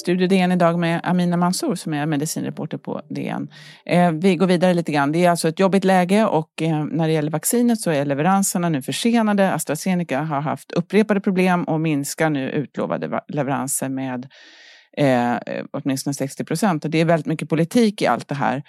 Studio 0.00 0.26
DN 0.26 0.52
idag 0.52 0.78
med 0.78 1.00
Amina 1.04 1.36
Mansour 1.36 1.74
som 1.74 1.94
är 1.94 2.06
medicinreporter 2.06 2.78
på 2.78 3.02
DN. 3.08 3.48
Eh, 3.86 4.12
vi 4.12 4.36
går 4.36 4.46
vidare 4.46 4.74
lite 4.74 4.92
grann. 4.92 5.12
Det 5.12 5.24
är 5.24 5.30
alltså 5.30 5.48
ett 5.48 5.58
jobbigt 5.58 5.84
läge 5.84 6.26
och 6.26 6.62
eh, 6.62 6.84
när 6.84 7.06
det 7.06 7.12
gäller 7.12 7.30
vaccinet 7.30 7.80
så 7.80 7.90
är 7.90 8.04
leveranserna 8.04 8.68
nu 8.68 8.82
försenade. 8.82 9.52
AstraZeneca 9.52 10.20
har 10.20 10.40
haft 10.40 10.72
upprepade 10.72 11.20
problem 11.20 11.64
och 11.64 11.80
minskar 11.80 12.30
nu 12.30 12.50
utlovade 12.50 13.20
leveranser 13.28 13.88
med 13.88 14.28
eh, 14.96 15.34
åtminstone 15.70 16.14
60 16.14 16.44
procent. 16.44 16.84
Och 16.84 16.90
det 16.90 17.00
är 17.00 17.04
väldigt 17.04 17.26
mycket 17.26 17.48
politik 17.48 18.02
i 18.02 18.06
allt 18.06 18.28
det 18.28 18.34
här. 18.34 18.62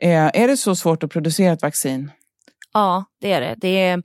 Eh, 0.00 0.30
är 0.42 0.48
det 0.48 0.56
så 0.56 0.76
svårt 0.76 1.02
att 1.02 1.10
producera 1.10 1.52
ett 1.52 1.62
vaccin? 1.62 2.10
Ja, 2.72 3.04
det 3.22 3.32
är 3.32 3.40
det. 3.40 3.54
det 3.58 3.80
är, 3.80 3.96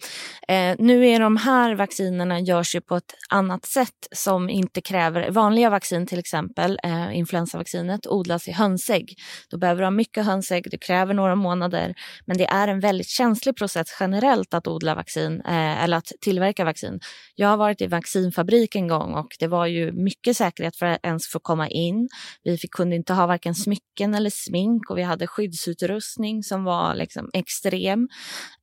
eh, 0.47 0.75
nu 0.79 1.07
är 1.07 1.19
de 1.19 1.37
här 1.37 1.75
vaccinerna 1.75 2.39
görs 2.39 2.75
ju 2.75 2.81
på 2.81 2.95
ett 2.95 3.13
annat 3.29 3.65
sätt 3.65 4.07
som 4.11 4.49
inte 4.49 4.81
kräver, 4.81 5.31
vanliga 5.31 5.69
vaccin 5.69 6.07
till 6.07 6.19
exempel, 6.19 6.79
eh, 6.83 7.17
influensavaccinet 7.17 8.07
odlas 8.07 8.47
i 8.47 8.51
hönsägg. 8.51 9.15
Då 9.49 9.57
behöver 9.57 9.81
du 9.81 9.85
ha 9.85 9.91
mycket 9.91 10.25
hönsägg, 10.25 10.67
det 10.71 10.77
kräver 10.77 11.13
några 11.13 11.35
månader, 11.35 11.95
men 12.25 12.37
det 12.37 12.45
är 12.45 12.67
en 12.67 12.79
väldigt 12.79 13.09
känslig 13.09 13.55
process 13.55 13.87
generellt 13.99 14.53
att 14.53 14.67
odla 14.67 14.95
vaccin 14.95 15.41
eh, 15.41 15.83
eller 15.83 15.97
att 15.97 16.11
tillverka 16.21 16.65
vaccin. 16.65 16.99
Jag 17.35 17.47
har 17.47 17.57
varit 17.57 17.81
i 17.81 17.87
vaccinfabrik 17.87 18.75
en 18.75 18.87
gång 18.87 19.13
och 19.13 19.27
det 19.39 19.47
var 19.47 19.65
ju 19.65 19.91
mycket 19.91 20.37
säkerhet 20.37 20.75
för 20.75 20.85
att 20.85 21.05
ens 21.05 21.27
få 21.27 21.39
komma 21.39 21.67
in. 21.67 22.09
Vi 22.43 22.57
fick, 22.57 22.71
kunde 22.71 22.95
inte 22.95 23.13
ha 23.13 23.27
varken 23.27 23.55
smycken 23.55 24.15
eller 24.15 24.29
smink 24.29 24.89
och 24.89 24.97
vi 24.97 25.03
hade 25.03 25.27
skyddsutrustning 25.27 26.43
som 26.43 26.63
var 26.63 26.95
liksom 26.95 27.29
extrem. 27.33 28.07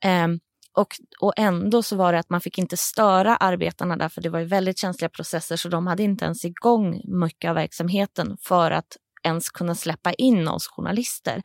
Um, 0.05 0.41
och, 0.75 0.97
och 1.21 1.33
ändå 1.37 1.83
så 1.83 1.97
var 1.97 2.13
det 2.13 2.19
att 2.19 2.31
man 2.31 2.41
fick 2.41 2.59
inte 2.59 2.77
störa 2.77 3.37
arbetarna 3.37 3.97
där 3.97 4.09
för 4.09 4.21
det 4.21 4.29
var 4.29 4.39
ju 4.39 4.45
väldigt 4.45 4.79
känsliga 4.79 5.09
processer 5.09 5.57
så 5.57 5.69
de 5.69 5.87
hade 5.87 6.03
inte 6.03 6.25
ens 6.25 6.45
igång 6.45 7.01
mycket 7.05 7.49
av 7.49 7.55
verksamheten 7.55 8.37
för 8.41 8.71
att 8.71 8.97
ens 9.23 9.51
kunna 9.51 9.75
släppa 9.75 10.13
in 10.13 10.49
oss 10.49 10.69
journalister. 10.69 11.43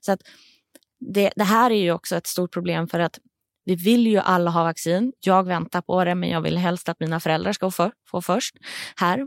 Så 0.00 0.12
att 0.12 0.20
det, 1.00 1.32
det 1.36 1.44
här 1.44 1.70
är 1.70 1.82
ju 1.82 1.92
också 1.92 2.16
ett 2.16 2.26
stort 2.26 2.52
problem 2.52 2.88
för 2.88 3.00
att 3.00 3.18
vi 3.64 3.74
vill 3.74 4.06
ju 4.06 4.18
alla 4.18 4.50
ha 4.50 4.64
vaccin. 4.64 5.12
Jag 5.20 5.46
väntar 5.46 5.80
på 5.80 6.04
det 6.04 6.14
men 6.14 6.28
jag 6.28 6.40
vill 6.40 6.58
helst 6.58 6.88
att 6.88 7.00
mina 7.00 7.20
föräldrar 7.20 7.52
ska 7.52 7.70
få, 7.70 7.90
få 8.10 8.22
först 8.22 8.56
här. 8.96 9.18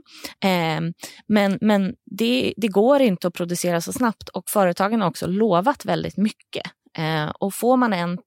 Eh, 0.44 0.82
men 1.28 1.58
men 1.62 1.96
det, 2.06 2.54
det 2.58 2.68
går 2.68 3.02
inte 3.02 3.28
att 3.28 3.34
producera 3.34 3.82
så 3.82 3.94
snabbt 3.94 4.30
och 4.30 4.50
företagen 4.50 5.02
har 5.02 5.10
också 5.10 5.28
lovat 5.28 5.86
väldigt 5.86 6.18
mycket. 6.18 6.66
Eh, 6.98 7.30
och 7.30 7.54
får 7.54 7.78
man 7.78 7.94
en, 7.94 8.18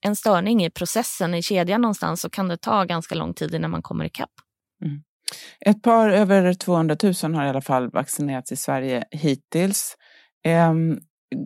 en 0.00 0.16
störning 0.16 0.64
i 0.64 0.70
processen 0.70 1.34
i 1.34 1.42
kedjan 1.42 1.80
någonstans 1.80 2.20
så 2.20 2.30
kan 2.30 2.48
det 2.48 2.56
ta 2.56 2.84
ganska 2.84 3.14
lång 3.14 3.34
tid 3.34 3.54
innan 3.54 3.70
man 3.70 3.82
kommer 3.82 4.04
ikapp. 4.04 4.30
Mm. 4.84 5.02
Ett 5.60 5.82
par 5.82 6.08
över 6.08 6.54
200 6.54 6.96
000 7.02 7.34
har 7.34 7.46
i 7.46 7.48
alla 7.48 7.60
fall 7.60 7.90
vaccinerats 7.90 8.52
i 8.52 8.56
Sverige 8.56 9.04
hittills. 9.10 9.96
Eh, 10.44 10.72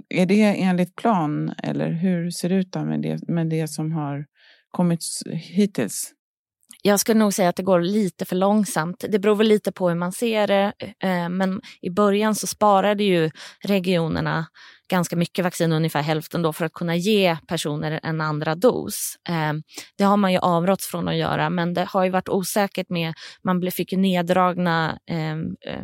är 0.09 0.27
det 0.27 0.63
enligt 0.63 0.97
plan 0.97 1.55
eller 1.63 1.91
hur 1.91 2.31
ser 2.31 2.49
det 2.49 2.55
ut 2.55 2.75
med 2.75 3.03
det, 3.03 3.29
med 3.29 3.47
det 3.47 3.69
som 3.69 3.93
har 3.93 4.27
kommit 4.71 5.01
hittills? 5.33 6.13
Jag 6.83 7.01
skulle 7.01 7.19
nog 7.19 7.35
säga 7.35 7.49
att 7.49 7.57
det 7.57 7.63
går 7.63 7.81
lite 7.81 8.25
för 8.25 8.37
långsamt. 8.37 9.05
Det 9.09 9.19
beror 9.19 9.35
väl 9.35 9.47
lite 9.49 9.73
på 9.73 9.89
hur 9.89 9.97
man 9.97 10.13
ser 10.13 10.47
det. 10.47 10.73
Eh, 11.03 11.29
men 11.29 11.61
i 11.83 11.91
början 11.91 12.35
så 12.35 12.47
sparade 12.47 13.05
ju 13.05 13.31
regionerna 13.65 14.47
ganska 14.91 15.17
mycket 15.17 15.45
vaccin, 15.45 15.73
ungefär 15.73 16.03
hälften 16.03 16.43
då, 16.43 16.53
för 16.53 16.65
att 16.65 16.73
kunna 16.73 16.97
ge 16.97 17.37
personer 17.49 18.01
en 18.03 18.21
andra 18.21 18.55
dos. 18.55 19.17
Eh, 19.29 19.53
det 19.99 20.05
har 20.05 20.17
man 20.17 20.33
ju 20.33 20.39
avråtts 20.39 20.87
från 20.87 21.09
att 21.09 21.17
göra, 21.17 21.51
men 21.51 21.75
det 21.75 21.85
har 21.85 22.05
ju 22.05 22.11
varit 22.11 22.29
osäkert 22.29 22.91
med, 22.91 23.15
man 23.45 23.71
fick 23.71 23.93
ju 23.93 23.99
neddragna 23.99 24.99
eh, 25.11 25.37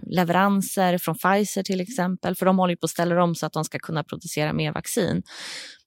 leveranser 0.02 0.99
från 0.99 1.14
Pfizer 1.14 1.62
till 1.62 1.80
exempel, 1.80 2.34
för 2.34 2.46
de 2.46 2.58
håller 2.58 2.72
ju 2.72 2.76
på 2.76 2.84
att 2.84 2.90
ställa 2.90 3.22
om 3.22 3.34
så 3.34 3.46
att 3.46 3.52
de 3.52 3.64
ska 3.64 3.78
kunna 3.78 4.04
producera 4.04 4.52
mer 4.52 4.72
vaccin. 4.72 5.22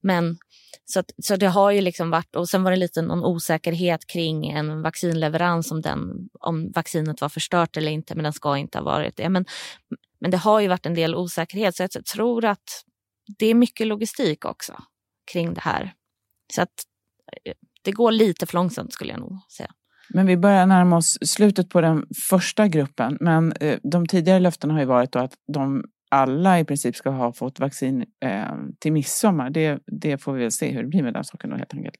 Men 0.05 0.37
så, 0.85 0.99
att, 0.99 1.11
så 1.23 1.35
det 1.35 1.47
har 1.47 1.71
ju 1.71 1.81
liksom 1.81 2.09
varit, 2.09 2.35
och 2.35 2.49
sen 2.49 2.63
var 2.63 2.71
det 2.71 2.77
lite 2.77 3.01
någon 3.01 3.23
osäkerhet 3.23 4.07
kring 4.07 4.49
en 4.49 4.81
vaccinleverans 4.81 5.71
om, 5.71 5.81
den, 5.81 6.29
om 6.39 6.71
vaccinet 6.71 7.21
var 7.21 7.29
förstört 7.29 7.77
eller 7.77 7.91
inte, 7.91 8.15
men 8.15 8.23
den 8.23 8.33
ska 8.33 8.57
inte 8.57 8.77
ha 8.77 8.85
varit 8.85 9.17
det. 9.17 9.29
Men, 9.29 9.45
men 10.19 10.31
det 10.31 10.37
har 10.37 10.59
ju 10.59 10.67
varit 10.67 10.85
en 10.85 10.93
del 10.93 11.15
osäkerhet, 11.15 11.75
så 11.75 11.83
jag 11.83 12.05
tror 12.05 12.45
att 12.45 12.83
det 13.37 13.45
är 13.45 13.53
mycket 13.53 13.87
logistik 13.87 14.45
också 14.45 14.83
kring 15.31 15.53
det 15.53 15.61
här. 15.61 15.93
Så 16.53 16.61
att 16.61 16.73
eh, 17.43 17.53
det 17.81 17.91
går 17.91 18.11
lite 18.11 18.45
för 18.45 18.53
långsamt 18.53 18.93
skulle 18.93 19.11
jag 19.11 19.19
nog 19.19 19.39
säga. 19.57 19.71
Men 20.09 20.25
vi 20.25 20.37
börjar 20.37 20.65
närma 20.65 20.97
oss 20.97 21.17
slutet 21.21 21.69
på 21.69 21.81
den 21.81 22.05
första 22.29 22.67
gruppen. 22.67 23.17
Men 23.21 23.51
eh, 23.51 23.79
de 23.83 24.07
tidigare 24.07 24.39
löftena 24.39 24.73
har 24.73 24.79
ju 24.79 24.85
varit 24.85 25.11
då 25.11 25.19
att 25.19 25.33
de 25.53 25.83
alla 26.15 26.59
i 26.59 26.65
princip 26.65 26.95
ska 26.95 27.09
ha 27.09 27.33
fått 27.33 27.59
vaccin 27.59 28.05
eh, 28.25 28.53
till 28.79 28.91
midsommar. 28.91 29.49
Det, 29.49 29.79
det 29.87 30.17
får 30.17 30.33
vi 30.33 30.41
väl 30.41 30.51
se 30.51 30.71
hur 30.71 30.83
det 30.83 30.89
blir 30.89 31.03
med 31.03 31.13
den 31.13 31.23
saken 31.23 31.49
då 31.49 31.55
helt 31.55 31.73
enkelt. 31.73 31.97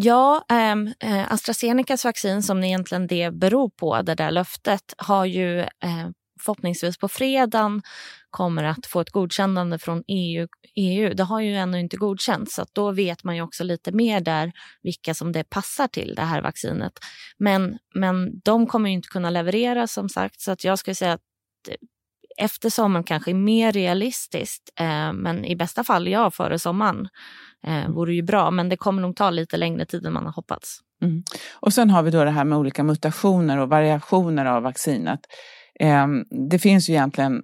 Ja, 0.00 0.44
ehm, 0.48 0.92
eh, 1.00 1.32
AstraZenecas 1.32 2.04
vaccin 2.04 2.42
som 2.42 2.64
egentligen 2.64 3.06
det 3.06 3.30
beror 3.30 3.70
på, 3.70 4.02
det 4.02 4.14
där 4.14 4.30
löftet, 4.30 4.94
har 4.98 5.24
ju 5.24 5.60
eh, 5.60 6.08
förhoppningsvis 6.40 6.98
på 6.98 7.08
fredagen 7.08 7.82
kommer 8.30 8.64
att 8.64 8.86
få 8.86 9.00
ett 9.00 9.10
godkännande 9.10 9.78
från 9.78 10.02
EU. 10.08 10.48
EU. 10.76 11.14
Det 11.14 11.22
har 11.22 11.40
ju 11.40 11.56
ännu 11.56 11.80
inte 11.80 11.96
godkänts 11.96 12.54
så 12.54 12.66
då 12.72 12.92
vet 12.92 13.24
man 13.24 13.36
ju 13.36 13.42
också 13.42 13.64
lite 13.64 13.92
mer 13.92 14.20
där 14.20 14.52
vilka 14.82 15.14
som 15.14 15.32
det 15.32 15.50
passar 15.50 15.86
till 15.86 16.14
det 16.14 16.22
här 16.22 16.42
vaccinet. 16.42 16.92
Men, 17.38 17.78
men 17.94 18.40
de 18.44 18.66
kommer 18.66 18.88
ju 18.88 18.94
inte 18.94 19.08
kunna 19.08 19.30
leverera 19.30 19.86
som 19.86 20.08
sagt 20.08 20.40
så 20.40 20.52
att 20.52 20.64
jag 20.64 20.78
skulle 20.78 20.94
säga 20.94 21.12
att 21.12 21.20
efter 22.38 22.70
sommaren 22.70 23.04
kanske 23.04 23.30
är 23.30 23.34
mer 23.34 23.72
realistiskt. 23.72 24.72
Eh, 24.80 25.12
men 25.12 25.44
i 25.44 25.56
bästa 25.56 25.84
fall 25.84 26.08
ja, 26.08 26.30
före 26.30 26.58
sommaren 26.58 27.08
eh, 27.66 27.88
vore 27.88 28.14
ju 28.14 28.22
bra. 28.22 28.50
Men 28.50 28.68
det 28.68 28.76
kommer 28.76 29.02
nog 29.02 29.16
ta 29.16 29.30
lite 29.30 29.56
längre 29.56 29.86
tid 29.86 30.06
än 30.06 30.12
man 30.12 30.24
har 30.24 30.32
hoppats. 30.32 30.80
Mm. 31.02 31.22
Och 31.60 31.72
sen 31.72 31.90
har 31.90 32.02
vi 32.02 32.10
då 32.10 32.24
det 32.24 32.30
här 32.30 32.44
med 32.44 32.58
olika 32.58 32.82
mutationer 32.82 33.58
och 33.58 33.68
variationer 33.68 34.44
av 34.44 34.62
vaccinet. 34.62 35.20
Eh, 35.80 36.06
det 36.50 36.58
finns 36.58 36.88
ju 36.88 36.92
egentligen 36.92 37.42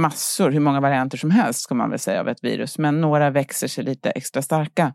massor, 0.00 0.50
hur 0.50 0.60
många 0.60 0.80
varianter 0.80 1.18
som 1.18 1.30
helst 1.30 1.60
ska 1.60 1.74
man 1.74 1.90
väl 1.90 1.98
säga 1.98 2.20
av 2.20 2.28
ett 2.28 2.44
virus, 2.44 2.78
men 2.78 3.00
några 3.00 3.30
växer 3.30 3.68
sig 3.68 3.84
lite 3.84 4.10
extra 4.10 4.42
starka. 4.42 4.92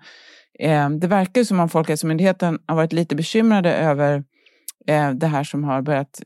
Eh, 0.59 0.89
det 0.89 1.07
verkar 1.07 1.43
som 1.43 1.59
om 1.59 1.69
Folkhälsomyndigheten 1.69 2.59
har 2.67 2.75
varit 2.75 2.93
lite 2.93 3.15
bekymrade 3.15 3.73
över 3.73 4.23
Eh, 4.88 5.11
det 5.11 5.27
här 5.27 5.43
som 5.43 5.63
har 5.63 5.81
börjat 5.81 6.21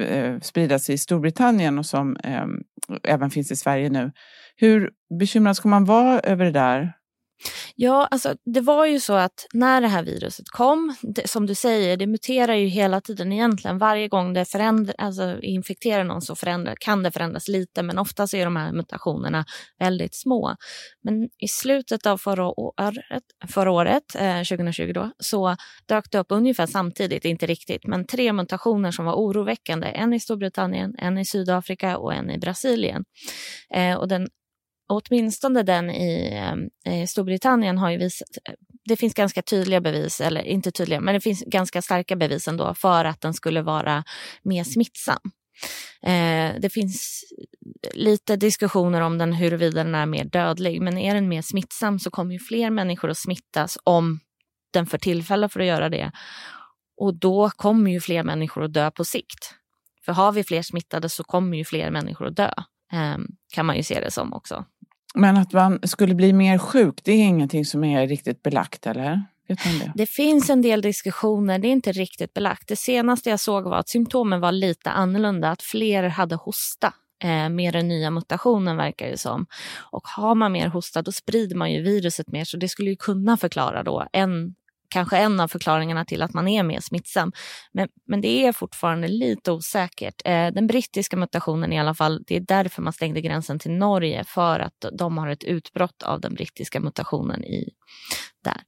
eh, 0.00 0.40
spridas 0.40 0.90
i 0.90 0.98
Storbritannien 0.98 1.78
och 1.78 1.86
som 1.86 2.16
eh, 2.16 2.46
även 3.02 3.30
finns 3.30 3.50
i 3.52 3.56
Sverige 3.56 3.90
nu. 3.90 4.12
Hur 4.56 4.90
bekymrad 5.18 5.56
ska 5.56 5.68
man 5.68 5.84
vara 5.84 6.20
över 6.20 6.44
det 6.44 6.50
där? 6.50 6.92
Ja, 7.76 8.08
alltså 8.10 8.34
det 8.44 8.60
var 8.60 8.86
ju 8.86 9.00
så 9.00 9.12
att 9.12 9.46
när 9.52 9.80
det 9.80 9.88
här 9.88 10.02
viruset 10.02 10.48
kom, 10.48 10.96
det, 11.02 11.28
som 11.28 11.46
du 11.46 11.54
säger, 11.54 11.96
det 11.96 12.06
muterar 12.06 12.54
ju 12.54 12.66
hela 12.66 13.00
tiden 13.00 13.32
egentligen. 13.32 13.78
Varje 13.78 14.08
gång 14.08 14.32
det 14.32 14.44
förändrar, 14.44 14.94
alltså 14.98 15.40
infekterar 15.40 16.04
någon 16.04 16.22
så 16.22 16.36
förändrar, 16.36 16.76
kan 16.80 17.02
det 17.02 17.10
förändras 17.10 17.48
lite, 17.48 17.82
men 17.82 17.98
oftast 17.98 18.34
är 18.34 18.44
de 18.44 18.56
här 18.56 18.72
mutationerna 18.72 19.44
väldigt 19.78 20.14
små. 20.14 20.56
Men 21.04 21.24
i 21.24 21.48
slutet 21.48 22.06
av 22.06 22.18
förra 22.18 22.60
året, 22.60 23.22
förra 23.48 23.70
året 23.70 24.14
eh, 24.14 24.38
2020 24.38 24.92
då, 24.94 25.10
så 25.18 25.56
dök 25.86 26.04
det 26.10 26.18
upp 26.18 26.26
ungefär 26.30 26.66
samtidigt, 26.66 27.24
inte 27.24 27.46
riktigt, 27.46 27.86
men 27.86 28.06
tre 28.06 28.32
mutationer 28.32 28.90
som 28.90 29.04
var 29.04 29.14
oroväckande. 29.14 29.86
En 29.86 30.12
i 30.12 30.20
Storbritannien, 30.20 30.94
en 30.98 31.18
i 31.18 31.24
Sydafrika 31.24 31.98
och 31.98 32.14
en 32.14 32.30
i 32.30 32.38
Brasilien. 32.38 33.04
Eh, 33.74 33.94
och 33.94 34.08
den 34.08 34.28
åtminstone 34.92 35.62
den 35.62 35.90
i 35.90 36.40
eh, 36.86 37.06
Storbritannien 37.06 37.78
har 37.78 37.90
ju 37.90 37.98
visat, 37.98 38.28
eh, 38.48 38.54
det 38.84 38.96
finns 38.96 39.14
ganska 39.14 39.42
tydliga 39.42 39.80
bevis, 39.80 40.20
eller 40.20 40.42
inte 40.42 40.70
tydliga, 40.70 41.00
men 41.00 41.14
det 41.14 41.20
finns 41.20 41.44
ganska 41.46 41.82
starka 41.82 42.16
bevis 42.16 42.48
ändå 42.48 42.74
för 42.74 43.04
att 43.04 43.20
den 43.20 43.34
skulle 43.34 43.62
vara 43.62 44.04
mer 44.42 44.64
smittsam. 44.64 45.20
Eh, 46.02 46.60
det 46.60 46.72
finns 46.72 47.24
lite 47.94 48.36
diskussioner 48.36 49.00
om 49.00 49.18
den 49.18 49.32
huruvida 49.32 49.84
den 49.84 49.94
är 49.94 50.06
mer 50.06 50.24
dödlig, 50.24 50.82
men 50.82 50.98
är 50.98 51.14
den 51.14 51.28
mer 51.28 51.42
smittsam 51.42 51.98
så 51.98 52.10
kommer 52.10 52.32
ju 52.32 52.38
fler 52.38 52.70
människor 52.70 53.10
att 53.10 53.18
smittas 53.18 53.78
om 53.84 54.20
den 54.72 54.86
får 54.86 54.98
tillfälle 54.98 55.48
för 55.48 55.60
att 55.60 55.66
göra 55.66 55.88
det. 55.88 56.12
Och 56.96 57.14
då 57.14 57.50
kommer 57.50 57.90
ju 57.90 58.00
fler 58.00 58.22
människor 58.22 58.64
att 58.64 58.72
dö 58.72 58.90
på 58.90 59.04
sikt. 59.04 59.54
För 60.04 60.12
har 60.12 60.32
vi 60.32 60.44
fler 60.44 60.62
smittade 60.62 61.08
så 61.08 61.24
kommer 61.24 61.56
ju 61.56 61.64
fler 61.64 61.90
människor 61.90 62.26
att 62.26 62.36
dö, 62.36 62.52
eh, 62.92 63.18
kan 63.54 63.66
man 63.66 63.76
ju 63.76 63.82
se 63.82 64.00
det 64.00 64.10
som 64.10 64.32
också. 64.32 64.64
Men 65.14 65.36
att 65.36 65.52
man 65.52 65.78
skulle 65.82 66.14
bli 66.14 66.32
mer 66.32 66.58
sjuk, 66.58 67.00
det 67.04 67.12
är 67.12 67.24
ingenting 67.24 67.64
som 67.64 67.84
är 67.84 68.06
riktigt 68.06 68.42
belagt, 68.42 68.86
eller? 68.86 69.22
Det? 69.48 69.92
det? 69.94 70.06
finns 70.06 70.50
en 70.50 70.62
del 70.62 70.82
diskussioner, 70.82 71.58
det 71.58 71.68
är 71.68 71.72
inte 71.72 71.92
riktigt 71.92 72.34
belagt. 72.34 72.68
Det 72.68 72.76
senaste 72.76 73.30
jag 73.30 73.40
såg 73.40 73.64
var 73.64 73.76
att 73.76 73.88
symptomen 73.88 74.40
var 74.40 74.52
lite 74.52 74.90
annorlunda, 74.90 75.50
att 75.50 75.62
fler 75.62 76.02
hade 76.02 76.34
hosta 76.34 76.94
eh, 77.24 77.48
med 77.48 77.72
den 77.72 77.88
nya 77.88 78.10
mutationen 78.10 78.76
verkar 78.76 79.10
det 79.10 79.18
som. 79.18 79.46
Och 79.90 80.08
har 80.08 80.34
man 80.34 80.52
mer 80.52 80.68
hosta 80.68 81.02
då 81.02 81.12
sprider 81.12 81.56
man 81.56 81.72
ju 81.72 81.82
viruset 81.82 82.32
mer 82.32 82.44
så 82.44 82.56
det 82.56 82.68
skulle 82.68 82.90
ju 82.90 82.96
kunna 82.96 83.36
förklara 83.36 83.82
då 83.82 84.06
en 84.12 84.54
kanske 84.92 85.16
en 85.16 85.40
av 85.40 85.48
förklaringarna 85.48 86.04
till 86.04 86.22
att 86.22 86.34
man 86.34 86.48
är 86.48 86.62
mer 86.62 86.80
smittsam. 86.80 87.32
Men, 87.72 87.88
men 88.08 88.20
det 88.20 88.46
är 88.46 88.52
fortfarande 88.52 89.08
lite 89.08 89.52
osäkert. 89.52 90.22
Eh, 90.24 90.46
den 90.46 90.66
brittiska 90.66 91.16
mutationen 91.16 91.72
i 91.72 91.80
alla 91.80 91.94
fall, 91.94 92.24
det 92.26 92.36
är 92.36 92.40
därför 92.40 92.82
man 92.82 92.92
stängde 92.92 93.20
gränsen 93.20 93.58
till 93.58 93.72
Norge, 93.72 94.24
för 94.24 94.60
att 94.60 94.84
de 94.98 95.18
har 95.18 95.28
ett 95.28 95.44
utbrott 95.44 96.02
av 96.02 96.20
den 96.20 96.34
brittiska 96.34 96.80
mutationen 96.80 97.44
i, 97.44 97.68
där. 98.44 98.60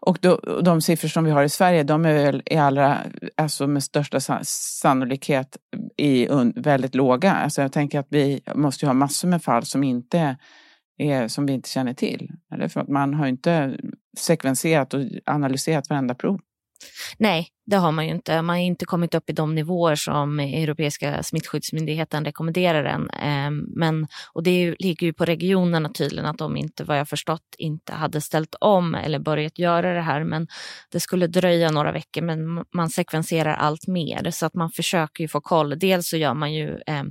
Och 0.00 0.18
då, 0.20 0.60
de 0.62 0.80
siffror 0.80 1.08
som 1.08 1.24
vi 1.24 1.30
har 1.30 1.42
i 1.42 1.48
Sverige, 1.48 1.82
de 1.82 2.04
är 2.04 2.12
väl 2.12 2.42
i 2.46 2.56
allra, 2.56 2.98
alltså 3.36 3.66
med 3.66 3.82
största 3.82 4.20
sannolikhet 4.44 5.56
i 5.96 6.28
väldigt 6.56 6.94
låga. 6.94 7.32
Alltså 7.32 7.62
jag 7.62 7.72
tänker 7.72 7.98
att 7.98 8.06
vi 8.10 8.40
måste 8.54 8.86
ha 8.86 8.94
massor 8.94 9.28
med 9.28 9.42
fall 9.42 9.64
som 9.64 9.84
inte 9.84 10.36
är, 10.98 11.28
som 11.28 11.46
vi 11.46 11.52
inte 11.52 11.68
känner 11.68 11.94
till. 11.94 12.30
Eller 12.54 12.68
för 12.68 12.80
att 12.80 12.88
man 12.88 13.14
har 13.14 13.26
inte 13.26 13.76
sekvenserat 14.18 14.94
och 14.94 15.00
analyserat 15.26 15.90
varenda 15.90 16.14
prov. 16.14 16.40
Nej, 17.18 17.48
det 17.66 17.76
har 17.76 17.92
man 17.92 18.04
ju 18.04 18.10
inte. 18.10 18.42
Man 18.42 18.56
har 18.56 18.62
inte 18.62 18.84
kommit 18.84 19.14
upp 19.14 19.30
i 19.30 19.32
de 19.32 19.54
nivåer 19.54 19.94
som 19.94 20.40
Europeiska 20.40 21.22
smittskyddsmyndigheten 21.22 22.24
rekommenderar 22.24 22.84
än. 22.84 23.10
Ehm, 23.10 23.64
men, 23.76 24.06
och 24.32 24.42
det 24.42 24.76
ligger 24.78 25.06
ju 25.06 25.12
på 25.12 25.24
regionerna 25.24 25.88
tydligen 25.88 26.26
att 26.26 26.38
de 26.38 26.56
inte, 26.56 26.84
vad 26.84 26.98
jag 26.98 27.08
förstått, 27.08 27.54
inte 27.58 27.92
hade 27.92 28.20
ställt 28.20 28.54
om 28.60 28.94
eller 28.94 29.18
börjat 29.18 29.58
göra 29.58 29.94
det 29.94 30.00
här. 30.00 30.24
Men 30.24 30.46
det 30.90 31.00
skulle 31.00 31.26
dröja 31.26 31.70
några 31.70 31.92
veckor, 31.92 32.22
men 32.22 32.64
man 32.74 32.90
sekvenserar 32.90 33.54
allt 33.54 33.86
mer 33.86 34.30
så 34.30 34.46
att 34.46 34.54
man 34.54 34.70
försöker 34.70 35.24
ju 35.24 35.28
få 35.28 35.40
koll. 35.40 35.78
Dels 35.78 36.08
så 36.08 36.16
gör 36.16 36.34
man 36.34 36.54
ju 36.54 36.68
eh, 36.86 37.04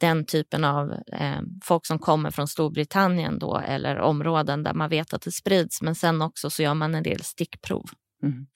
den 0.00 0.26
typen 0.26 0.64
av 0.64 0.92
eh, 0.92 1.40
folk 1.64 1.86
som 1.86 1.98
kommer 1.98 2.30
från 2.30 2.48
Storbritannien 2.48 3.38
då 3.38 3.58
eller 3.58 3.98
områden 3.98 4.62
där 4.62 4.74
man 4.74 4.90
vet 4.90 5.14
att 5.14 5.22
det 5.22 5.32
sprids, 5.32 5.82
men 5.82 5.94
sen 5.94 6.22
också 6.22 6.50
så 6.50 6.62
gör 6.62 6.74
man 6.74 6.94
en 6.94 7.02
del 7.02 7.22
stickprov. 7.22 7.84
Mm. 8.24 8.46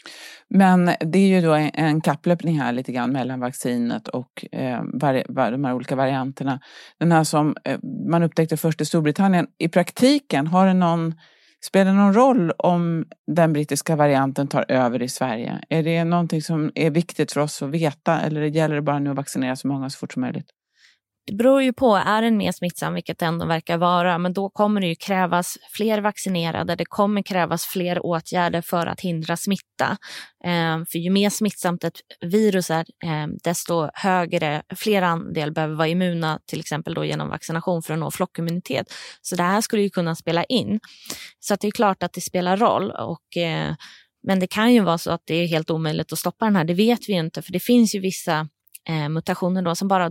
Men 0.48 0.90
det 1.00 1.18
är 1.18 1.28
ju 1.28 1.40
då 1.40 1.52
en 1.74 2.00
kapplöpning 2.00 2.60
här 2.60 2.72
lite 2.72 2.92
grann 2.92 3.12
mellan 3.12 3.40
vaccinet 3.40 4.08
och 4.08 4.44
eh, 4.52 4.80
var, 5.28 5.50
de 5.50 5.64
här 5.64 5.74
olika 5.74 5.96
varianterna. 5.96 6.60
Den 6.98 7.12
här 7.12 7.24
som 7.24 7.56
eh, 7.64 7.78
man 8.10 8.22
upptäckte 8.22 8.56
först 8.56 8.80
i 8.80 8.84
Storbritannien, 8.84 9.46
i 9.58 9.68
praktiken, 9.68 10.46
har 10.46 10.66
det 10.66 10.74
någon 10.74 11.14
Spelar 11.60 11.90
det 11.92 11.98
någon 11.98 12.14
roll 12.14 12.50
om 12.58 13.06
den 13.26 13.52
brittiska 13.52 13.96
varianten 13.96 14.48
tar 14.48 14.64
över 14.68 15.02
i 15.02 15.08
Sverige? 15.08 15.60
Är 15.68 15.82
det 15.82 16.04
någonting 16.04 16.42
som 16.42 16.72
är 16.74 16.90
viktigt 16.90 17.32
för 17.32 17.40
oss 17.40 17.62
att 17.62 17.70
veta 17.70 18.20
eller 18.20 18.42
gäller 18.42 18.74
det 18.74 18.82
bara 18.82 18.98
nu 18.98 19.10
att 19.10 19.16
vaccinera 19.16 19.56
så 19.56 19.68
många 19.68 19.90
så 19.90 19.98
fort 19.98 20.12
som 20.12 20.22
möjligt? 20.22 20.50
Det 21.28 21.34
beror 21.34 21.62
ju 21.62 21.72
på, 21.72 21.96
är 21.96 22.22
den 22.22 22.36
mer 22.36 22.52
smittsam, 22.52 22.94
vilket 22.94 23.18
den 23.18 23.28
ändå 23.28 23.46
verkar 23.46 23.78
vara, 23.78 24.18
men 24.18 24.32
då 24.32 24.50
kommer 24.50 24.80
det 24.80 24.86
ju 24.86 24.94
krävas 24.94 25.58
fler 25.70 26.00
vaccinerade. 26.00 26.74
Det 26.74 26.84
kommer 26.84 27.22
krävas 27.22 27.64
fler 27.64 28.06
åtgärder 28.06 28.60
för 28.60 28.86
att 28.86 29.00
hindra 29.00 29.36
smitta. 29.36 29.96
Eh, 30.44 30.84
för 30.90 30.98
ju 30.98 31.10
mer 31.10 31.30
smittsamt 31.30 31.84
ett 31.84 32.00
virus 32.20 32.70
är, 32.70 32.84
eh, 33.04 33.26
desto 33.44 33.88
högre, 33.94 34.62
fler 34.76 35.02
andel 35.02 35.52
behöver 35.52 35.74
vara 35.74 35.88
immuna, 35.88 36.40
till 36.46 36.60
exempel 36.60 36.94
då 36.94 37.04
genom 37.04 37.28
vaccination 37.28 37.82
för 37.82 37.94
att 37.94 38.00
nå 38.00 38.10
flockimmunitet. 38.10 38.86
Så 39.22 39.36
det 39.36 39.42
här 39.42 39.60
skulle 39.60 39.82
ju 39.82 39.90
kunna 39.90 40.14
spela 40.14 40.44
in. 40.44 40.80
Så 41.40 41.54
att 41.54 41.60
det 41.60 41.66
är 41.66 41.72
klart 41.72 42.02
att 42.02 42.12
det 42.12 42.20
spelar 42.20 42.56
roll. 42.56 42.90
Och, 42.90 43.36
eh, 43.36 43.74
men 44.26 44.40
det 44.40 44.46
kan 44.46 44.74
ju 44.74 44.80
vara 44.80 44.98
så 44.98 45.10
att 45.10 45.22
det 45.24 45.34
är 45.34 45.46
helt 45.46 45.70
omöjligt 45.70 46.12
att 46.12 46.18
stoppa 46.18 46.44
den 46.44 46.56
här, 46.56 46.64
det 46.64 46.74
vet 46.74 47.08
vi 47.08 47.12
ju 47.12 47.18
inte, 47.18 47.42
för 47.42 47.52
det 47.52 47.60
finns 47.60 47.94
ju 47.94 48.00
vissa 48.00 48.48
eh, 48.88 49.08
mutationer 49.08 49.62
då 49.62 49.74
som 49.74 49.88
bara 49.88 50.10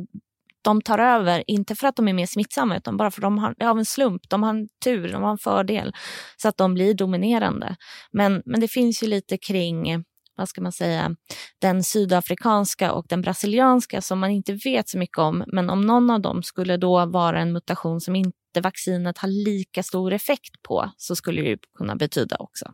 de 0.67 0.81
tar 0.81 0.99
över, 0.99 1.43
inte 1.47 1.75
för 1.75 1.87
att 1.87 1.95
de 1.95 2.07
är 2.07 2.13
mer 2.13 2.25
smittsamma 2.25 2.77
utan 2.77 2.97
bara 2.97 3.11
för 3.11 3.21
att 3.21 3.23
de 3.23 3.37
har 3.37 3.55
av 3.63 3.77
en 3.77 3.85
slump, 3.85 4.21
de 4.29 4.43
har 4.43 4.49
en 4.49 4.67
tur, 4.83 5.11
de 5.11 5.23
har 5.23 5.31
en 5.31 5.37
fördel 5.37 5.93
så 6.37 6.47
att 6.47 6.57
de 6.57 6.73
blir 6.73 6.93
dominerande. 6.93 7.75
Men, 8.11 8.41
men 8.45 8.59
det 8.59 8.67
finns 8.67 9.03
ju 9.03 9.07
lite 9.07 9.37
kring 9.37 10.03
vad 10.35 10.49
ska 10.49 10.61
man 10.61 10.71
säga, 10.71 11.15
den 11.61 11.83
sydafrikanska 11.83 12.91
och 12.91 13.05
den 13.09 13.21
brasilianska 13.21 14.01
som 14.01 14.19
man 14.19 14.29
inte 14.29 14.53
vet 14.53 14.89
så 14.89 14.97
mycket 14.97 15.17
om. 15.17 15.43
Men 15.47 15.69
om 15.69 15.81
någon 15.81 16.09
av 16.09 16.21
dem 16.21 16.43
skulle 16.43 16.77
då 16.77 17.05
vara 17.05 17.39
en 17.39 17.53
mutation 17.53 18.01
som 18.01 18.15
inte 18.15 18.33
vaccinet 18.63 19.17
har 19.17 19.27
lika 19.27 19.83
stor 19.83 20.13
effekt 20.13 20.63
på 20.67 20.91
så 20.97 21.15
skulle 21.15 21.41
det 21.41 21.49
ju 21.49 21.57
kunna 21.77 21.95
betyda 21.95 22.35
också. 22.39 22.65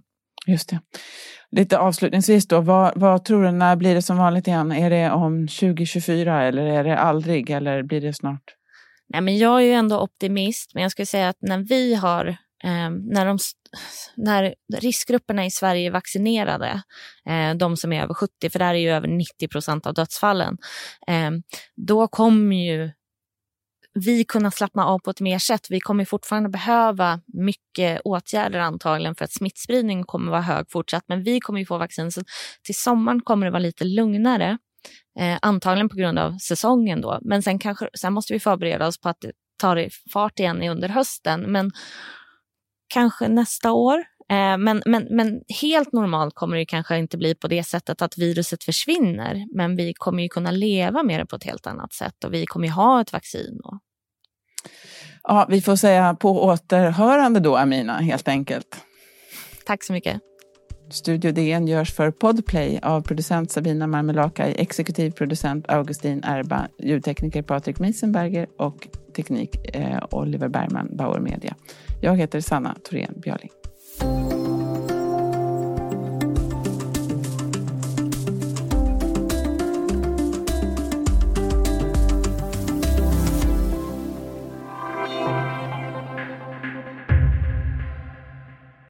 Just 0.48 0.70
det. 0.70 0.80
Lite 1.52 1.78
avslutningsvis 1.78 2.48
då, 2.48 2.62
vad, 2.62 2.94
vad, 2.96 3.26
tror 3.26 3.44
du, 3.44 3.52
när 3.52 3.76
blir 3.76 3.96
det 3.96 4.02
som 4.02 4.18
vanligt 4.18 4.48
igen? 4.48 4.72
Är 4.72 4.90
det 4.90 5.12
om 5.12 5.48
2024 5.48 6.44
eller 6.44 6.66
är 6.66 6.84
det 6.84 6.98
aldrig 6.98 7.50
eller 7.50 7.84
blir 7.84 8.02
det 8.02 8.14
snart? 8.14 8.44
Nej, 9.10 9.22
men 9.22 9.38
jag 9.38 9.62
är 9.62 9.66
ju 9.66 9.74
ändå 9.74 10.00
optimist, 10.00 10.72
men 10.74 10.84
jag 10.84 10.92
skulle 10.92 11.06
säga 11.06 11.30
att 11.30 11.38
när 11.42 11.58
vi 11.58 11.96
har 11.96 12.26
eh, 12.64 12.90
när, 12.90 13.26
de, 13.26 13.38
när 14.16 14.56
riskgrupperna 14.78 15.46
i 15.46 15.52
Sverige 15.52 15.88
är 15.88 15.92
vaccinerade, 15.92 16.84
eh, 17.30 17.54
de 17.56 17.78
som 17.78 17.94
är 17.94 18.04
över 18.04 18.14
70, 18.14 18.50
för 18.50 18.60
där 18.60 18.74
är 18.74 18.80
ju 18.80 18.90
över 18.90 19.08
90 19.08 19.48
procent 19.48 19.86
av 19.88 19.94
dödsfallen, 19.94 20.58
eh, 21.08 21.32
då 21.76 22.08
kommer 22.08 22.56
ju 22.56 22.92
vi 23.94 24.24
kunna 24.24 24.52
slappna 24.52 24.86
av 24.86 25.00
på 25.00 25.10
ett 25.12 25.22
mer 25.22 25.40
sätt. 25.40 25.68
Vi 25.70 25.80
kommer 25.80 26.06
fortfarande 26.06 26.50
behöva 26.50 27.22
mycket 27.34 28.02
åtgärder 28.02 28.60
antagligen 28.60 29.16
för 29.16 29.26
att 29.26 29.34
smittspridningen 29.34 30.04
kommer 30.04 30.32
vara 30.32 30.42
hög 30.42 30.72
fortsatt. 30.72 31.04
Men 31.08 31.24
vi 31.24 31.40
kommer 31.40 31.60
ju 31.60 31.66
få 31.66 31.78
vaccin. 31.78 32.12
Så 32.12 32.22
till 32.64 32.76
sommaren 32.76 33.22
kommer 33.22 33.46
det 33.46 33.52
vara 33.52 33.60
lite 33.60 33.84
lugnare. 33.84 34.58
Eh, 35.20 35.38
antagligen 35.42 35.90
på 35.90 35.96
grund 35.96 36.20
av 36.20 36.38
säsongen 36.38 37.02
då. 37.02 37.20
Men 37.22 37.44
sen, 37.44 37.60
kanske, 37.60 37.90
sen 38.00 38.14
måste 38.14 38.34
vi 38.34 38.40
förbereda 38.40 38.88
oss 38.88 39.02
på 39.02 39.10
att 39.10 39.22
det 39.22 39.32
tar 39.58 39.90
fart 40.14 40.40
igen 40.40 40.64
under 40.70 40.90
hösten. 40.90 41.52
Men 41.52 41.72
kanske 42.94 43.28
nästa 43.28 43.72
år. 43.72 44.04
Eh, 44.30 44.58
men, 44.58 44.84
men, 44.86 45.08
men 45.10 45.42
helt 45.62 45.94
normalt 45.94 46.36
kommer 46.36 46.58
det 46.58 46.66
kanske 46.66 46.98
inte 46.98 47.18
bli 47.18 47.36
på 47.36 47.48
det 47.48 47.64
sättet 47.64 48.02
att 48.02 48.18
viruset 48.18 48.64
försvinner. 48.64 49.46
Men 49.56 49.76
vi 49.76 49.94
kommer 49.94 50.24
ju 50.24 50.30
kunna 50.30 50.52
leva 50.52 51.04
med 51.04 51.20
det 51.20 51.26
på 51.26 51.36
ett 51.36 51.44
helt 51.44 51.68
annat 51.68 51.94
sätt 51.94 52.24
och 52.24 52.34
vi 52.34 52.46
kommer 52.46 52.68
ju 52.68 52.74
ha 52.74 53.02
ett 53.02 53.14
vaccin. 53.14 53.60
Och... 53.64 53.80
Ja, 55.24 55.48
vi 55.50 55.62
får 55.62 55.76
säga 55.76 56.14
på 56.14 56.44
återhörande 56.44 57.40
då, 57.40 57.56
Amina, 57.56 57.94
helt 57.98 58.28
enkelt. 58.28 58.78
Tack 59.66 59.84
så 59.84 59.94
mycket. 59.94 60.22
Studio 60.90 61.32
DN 61.32 61.68
görs 61.68 61.94
för 61.94 62.12
Podplay 62.12 62.80
av 62.84 63.02
producent 63.02 63.52
Sabina 63.52 63.88
Marmelakai, 63.88 64.56
exekutiv 64.58 65.12
producent 65.12 65.70
Augustin 65.70 66.24
Erba, 66.24 66.68
ljudtekniker 66.80 67.42
Patrik 67.42 67.80
Miesenberger 67.80 68.48
och 68.58 68.88
teknik 69.16 69.76
eh, 69.76 70.04
Oliver 70.12 70.48
Bergman, 70.48 70.98
Bauer 70.98 71.20
Media. 71.20 71.56
Jag 72.02 72.18
heter 72.18 72.42
Sanna 72.42 72.76
Thorén 72.84 73.14
Björling. 73.22 73.50